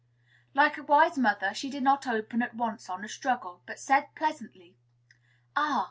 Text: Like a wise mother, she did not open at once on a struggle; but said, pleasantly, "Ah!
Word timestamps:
Like 0.55 0.79
a 0.79 0.83
wise 0.83 1.15
mother, 1.15 1.53
she 1.53 1.69
did 1.69 1.83
not 1.83 2.07
open 2.07 2.41
at 2.41 2.55
once 2.55 2.89
on 2.89 3.05
a 3.05 3.07
struggle; 3.07 3.61
but 3.67 3.77
said, 3.77 4.15
pleasantly, 4.15 4.75
"Ah! 5.55 5.79